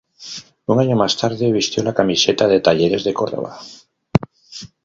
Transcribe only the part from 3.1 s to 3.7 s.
Córdoba.